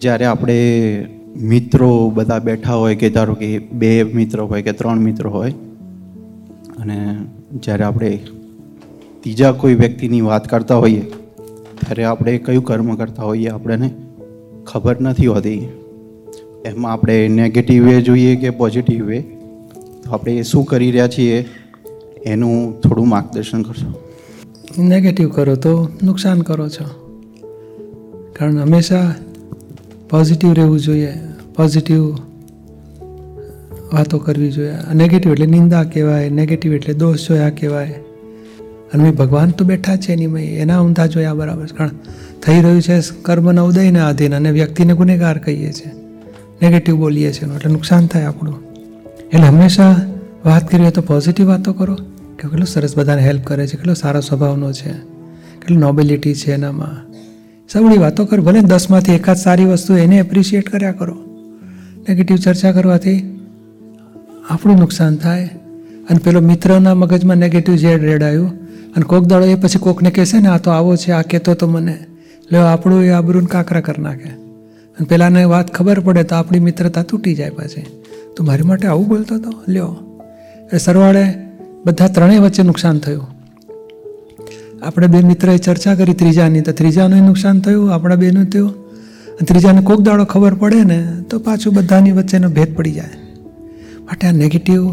જ્યારે 0.00 0.24
આપણે 0.24 0.56
મિત્રો 1.36 1.86
બધા 2.14 2.38
બેઠા 2.38 2.74
હોય 2.74 2.96
કે 2.96 3.08
ધારો 3.10 3.34
કે 3.34 3.58
બે 3.58 4.02
મિત્રો 4.02 4.46
હોય 4.46 4.62
કે 4.62 4.72
ત્રણ 4.72 4.98
મિત્રો 4.98 5.30
હોય, 5.30 5.52
અને 6.78 6.98
જ્યારે 7.54 7.84
આપણે 7.84 8.10
ત્રીજા 9.20 9.52
કોઈ 9.52 9.74
વ્યક્તિની 9.74 10.20
વાત 10.20 10.48
કરતા 10.48 10.76
હોઈએ, 10.76 11.00
ત્યારે 11.80 12.04
આપણે 12.04 12.38
કયું 12.38 12.64
કર્મ 12.64 12.94
કરતા 12.94 13.22
હોઈએ 13.22 13.48
આપણને 13.48 13.90
ખબર 14.66 15.00
નથી 15.00 15.26
હોતી. 15.26 15.58
એમાં 16.64 16.92
આપણે 16.92 17.28
નેગેટિવ 17.28 17.84
વે 17.84 18.00
જોઈએ 18.02 18.36
કે 18.36 18.50
પોઝિટિવ 18.50 19.04
વે 19.06 19.20
તો 20.02 20.10
આપણે 20.10 20.42
શું 20.42 20.64
કરી 20.64 20.90
રહ્યા 20.90 21.08
છીએ? 21.08 21.44
એનું 22.24 22.80
થોડું 22.80 23.08
માર્ગદર્શન 23.08 23.62
કરશો. 23.62 23.90
નેગેટિવ 24.78 25.28
કરો 25.28 25.56
તો 25.56 25.88
નુકસાન 26.02 26.40
કરો 26.40 26.68
છો. 26.68 26.86
કારણ 28.38 28.58
હંમેશા 28.58 29.06
પોઝિટિવ 30.16 30.52
રહેવું 30.52 30.80
જોઈએ. 30.80 31.12
પોઝિટિવ 31.56 32.02
વાતો 33.92 34.18
કરવી 34.18 34.52
જોઈએ. 34.52 34.74
નેગેટિવ 34.94 35.32
એટલે 35.32 35.46
નિંદા 35.46 35.84
કહેવાય 35.84 36.30
નેગેટિવ 36.30 36.74
એટલે 36.74 36.94
દોષ 36.94 37.28
જોયા 37.28 37.50
કહેવાય. 37.50 37.94
અને 38.94 39.10
ભગવાન 39.10 39.50
તો 39.50 39.64
બેઠા 39.64 39.96
છે 39.96 40.12
એની 40.12 40.26
મેં 40.26 40.58
એના 40.58 40.80
ઊંધા 40.80 41.06
જોયા 41.06 41.34
બરાબર 41.34 41.66
કારણ 41.66 41.90
થઈ 42.46 42.62
રહ્યું 42.62 42.82
છે 42.82 43.00
કર્મના 43.22 43.62
ઉદયને 43.62 44.00
આધીન 44.00 44.34
અને 44.34 44.50
વ્યક્તિને 44.50 44.94
ગુનેગાર 44.94 45.38
કહીએ 45.38 45.72
છીએ. 45.72 45.92
નેગેટિવ 46.62 46.96
બોલીએ 46.96 47.32
છીએ 47.32 47.54
એટલે 47.54 47.72
નુકસાન 47.72 48.06
થાય 48.06 48.24
આપણું. 48.24 48.54
એટલે 49.18 49.46
હંમેશા 49.46 50.00
વાત 50.44 50.70
કરીએ 50.70 50.90
તો 50.90 51.02
પોઝિટિવ 51.02 51.46
વાતો 51.46 51.72
કરો 51.72 51.94
કે 51.94 52.48
કેટલો 52.48 52.64
સરસ 52.64 52.98
બધાને 52.98 53.22
હેલ્પ 53.22 53.44
કરે 53.44 53.66
છે, 53.66 53.76
કેટલો 53.76 53.94
સારો 53.94 54.20
સ્વભાવનો 54.20 54.72
છે, 54.72 54.92
કેટલી 55.60 55.76
નોબિલિટી 55.76 56.34
છે 56.34 56.52
એનામાં. 56.52 57.15
સવળી 57.72 57.98
વાતો 57.98 58.24
કર, 58.24 58.40
ભલે 58.40 58.60
દસમાંથી 58.60 59.12
એકાદ 59.12 59.36
સારી 59.36 59.64
વસ્તુ 59.64 59.96
એને 59.96 60.16
એપ્રિશિએટ 60.16 60.68
કર્યા 60.68 60.92
કરો. 60.92 61.16
નેગેટિવ 62.08 62.36
ચર્ચા 62.36 62.72
કરવાથી 62.72 63.40
આપણું 64.50 64.78
નુકસાન 64.78 65.16
થાય. 65.16 65.44
અને 66.10 66.18
પેલો 66.24 66.40
મિત્રના 66.40 66.94
મગજમાં 66.94 67.36
નેગેટિવ 67.36 67.76
ઝેડ 67.76 68.02
રેડાયું 68.02 68.48
અને 68.68 69.02
કોક 69.02 69.26
દાડો 69.26 69.44
એ 69.44 69.54
પછી 69.54 69.78
કોકને 69.78 70.10
કહેશે 70.10 70.38
ને, 70.38 70.48
આ 70.48 70.58
તો 70.58 70.70
આવો 70.70 70.96
છે, 70.96 71.10
આ 71.10 71.22
કહેતો 71.22 71.54
તો 71.54 71.68
મને. 71.68 71.98
લ્યો, 72.52 72.62
આપણું 72.62 73.04
એ 73.04 73.10
આબરૂને 73.10 73.46
કાકરા 73.46 73.80
કરી 73.80 74.02
નાખે. 74.02 74.28
અને 74.28 75.04
પેલાને 75.04 75.44
વાત 75.44 75.74
ખબર 75.74 76.00
પડે 76.00 76.22
તો 76.22 76.36
આપણી 76.36 76.58
મિત્રતા 76.58 77.02
તૂટી 77.02 77.34
જાય 77.34 77.50
પાછી. 77.50 77.86
તો 78.36 78.44
મારી 78.44 78.62
માટે 78.62 78.88
આવું 78.88 79.08
બોલતો 79.08 79.34
હતો 79.34 79.62
લ્યો. 79.68 79.96
એ 80.72 80.78
સરવાળે 80.78 81.34
બધા 81.86 82.08
ત્રણેય 82.08 82.38
વચ્ચે 82.38 82.62
નુકસાન 82.62 82.98
થયું. 82.98 83.35
આપણે 84.82 85.06
બે 85.06 85.20
મિત્રએ 85.20 85.58
ચર્ચા 85.58 85.94
કરી, 85.94 86.14
ત્રીજાની 86.14 86.60
તો 86.60 86.72
ત્રીજાનું 86.72 87.26
નુકસાન 87.26 87.60
થયું, 87.60 87.94
આપણા 87.94 88.14
બેનું 88.14 88.44
થયું. 88.44 88.86
ત્રીજાને 89.44 89.80
કોક 89.80 90.00
દાડો 90.00 90.24
ખબર 90.24 90.54
પડે 90.54 90.84
ને, 90.84 91.22
તો 91.30 91.38
પાછું 91.38 91.74
બધાની 91.74 92.12
વચ્ચેનો 92.12 92.48
ભેદ 92.48 92.76
પડી 92.76 92.92
જાય. 92.92 93.08
માટે 94.00 94.26
આ 94.26 94.32
નેગેટિવ 94.32 94.88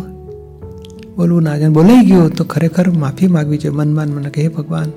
બોલવું 1.17 1.43
ના 1.43 1.57
જાય 1.57 1.69
બોલાઈ 1.69 2.05
ગયું 2.05 2.29
તો 2.29 2.43
ખરેખર 2.43 2.89
માફી 2.89 3.27
માગવી 3.27 3.57
જોઈએ. 3.57 3.75
મનમાં 3.75 4.07
મને 4.07 4.29
કે 4.29 4.47
ભગવાન, 4.47 4.91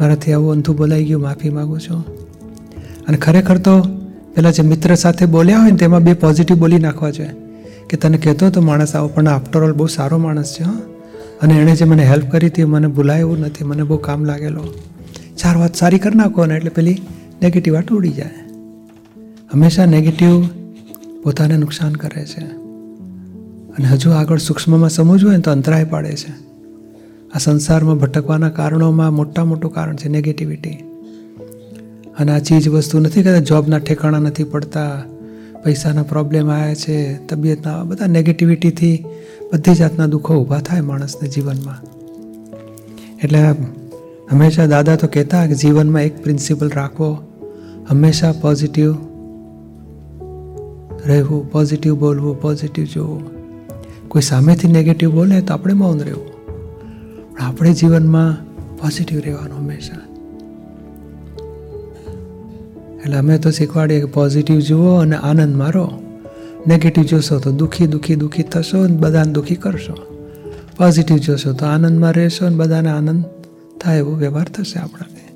મારાથી 0.00 0.32
આવું 0.32 0.52
અંધું 0.52 0.76
બોલાઈ 0.76 1.04
ગયું, 1.04 1.22
માફી 1.22 1.50
માગું 1.50 1.80
છું. 1.80 2.04
અને 3.08 3.16
ખરેખર 3.16 3.58
તો 3.58 3.80
પહેલાં 4.34 4.52
જે 4.52 4.62
મિત્ર 4.62 4.94
સાથે 4.94 5.26
બોલ્યા 5.26 5.60
હોય 5.60 5.70
ને, 5.70 5.76
તેમાં 5.76 6.00
બે 6.00 6.12
પોઝિટિવ 6.12 6.56
બોલી 6.56 6.78
નાખવા 6.78 7.10
જોઈએ. 7.10 7.30
કે 7.88 7.96
તને 7.96 8.18
કહેતો 8.18 8.46
હતો 8.46 8.60
માણસ 8.60 8.96
આવો. 8.96 9.08
પણ 9.08 9.28
આફ્ટર 9.28 9.62
ઓલ 9.62 9.72
બહુ 9.72 9.86
સારો 9.86 10.18
માણસ 10.18 10.52
છે, 10.52 10.64
હા. 10.64 10.72
અને 11.42 11.54
એણે 11.54 11.76
જે 11.76 11.84
મને 11.84 12.04
હેલ્પ 12.04 12.30
કરી 12.30 12.46
હતી 12.46 12.64
મને 12.64 12.86
ભૂલાયું 12.86 13.40
નથી, 13.40 13.64
મને 13.64 13.82
બહુ 13.82 13.96
કામ 13.96 14.24
લાગેલો. 14.24 14.64
ચાર 15.38 15.56
વાત 15.56 15.74
સારી 15.74 15.98
કરી 15.98 16.18
નાખો 16.18 16.46
ને 16.46 16.54
એટલે 16.54 16.70
પેલી 16.70 17.02
નેગેટિવ 17.42 17.74
વાત 17.74 17.92
ઉડી 17.92 18.08
જાય. 18.08 18.30
હંમેશા 19.52 19.86
નેગેટિવ 19.86 20.46
પોતાને 21.22 21.56
નુકસાન 21.56 21.92
કરે 21.92 22.24
છે. 22.24 22.44
અને 23.70 23.86
હજુ 23.86 24.10
આગળ 24.10 24.38
સૂક્ષ્મમાં 24.38 24.90
સમજવું 24.90 25.28
હોય 25.28 25.36
ને 25.36 25.42
તો 25.42 25.50
અંતરાય 25.50 25.84
પાડે 25.84 26.12
છે. 26.12 26.50
આ 27.34 27.38
સંસારમાં 27.38 27.98
ભટકવાના 27.98 28.48
કારણોમાં 28.48 29.14
મોટા 29.14 29.44
મોટું 29.44 29.72
કારણ 29.72 29.96
છે 29.96 30.08
નેગેટિવિટી 30.08 30.78
અને 32.18 32.32
આ 32.32 32.38
ચીજ 32.38 32.68
વસ્તુ 32.68 32.98
નથી 32.98 33.22
કહેતા 33.22 33.38
જોબના 33.38 33.78
ઠેકાણા 33.78 34.18
નથી 34.18 34.44
પડતા, 34.44 35.02
પૈસાના 35.64 36.02
પ્રોબ્લેમ 36.02 36.50
આવ્યા 36.50 36.74
છે, 36.74 37.26
તબિયતના 37.26 37.84
બધા 37.84 38.06
નેગેટિવિટીથી 38.06 39.04
બધી 39.52 39.74
જાતના 39.74 40.06
દુઃખો 40.06 40.34
ઊભા 40.34 40.58
થાય 40.58 40.80
માણસને 40.80 41.28
જીવનમાં. 41.28 41.84
એટલે 43.24 43.38
હંમેશા 44.30 44.66
દાદા 44.66 44.96
તો 44.96 45.06
કહેતા 45.06 45.46
કે 45.46 45.54
જીવનમાં 45.54 46.02
એક 46.02 46.22
પ્રિન્સિપલ 46.22 46.70
રાખવો, 46.70 47.18
હંમેશા 47.88 48.32
પોઝિટિવ 48.32 48.94
રહેવું 51.06 51.52
પોઝિટિવ 51.52 51.98
બોલવું 51.98 52.42
પોઝિટિવ 52.42 52.84
જોવું. 52.84 53.22
કોઈ 54.08 54.22
સામેથી 54.22 54.68
નેગેટિવ 54.68 55.10
બોલે 55.10 55.40
તો 55.40 55.54
આપણે 55.54 55.74
મૌન 55.74 55.98
રહેવું. 55.98 56.46
પણ 57.32 57.42
આપણે 57.42 57.72
જીવનમાં 57.72 58.44
પોઝિટિવ 58.76 59.20
રહેવાનું 59.20 59.58
હંમેશા. 59.58 59.96
એટલે 63.00 63.16
અમે 63.16 63.38
તો 63.38 63.50
શીખવાડીએ 63.50 63.98
કે 63.98 64.04
પોઝિટિવ 64.04 64.58
જુઓ 64.58 64.94
અને 64.94 65.16
આનંદ 65.16 65.56
મારો 65.56 65.90
નેગેટિવ 66.66 67.04
જોશો 67.04 67.38
તો 67.38 67.52
દુઃખી 67.52 67.86
દુઃખી 67.86 68.14
દુઃખી 68.14 68.42
થશો 68.42 68.80
અને 68.80 68.96
બધાને 68.96 69.32
દુઃખી 69.32 69.54
કરશો. 69.54 69.94
પોઝિટિવ 70.76 71.16
જોશો 71.16 71.52
તો 71.52 71.66
આનંદમાં 71.66 72.12
રહેશો 72.12 72.46
અને 72.46 72.56
બધાને 72.56 72.90
આનંદ 72.90 73.24
થાય 73.80 73.98
એવો 73.98 74.14
વ્યવહાર 74.14 74.48
થશે 74.48 74.78
આપણાથી. 74.78 75.29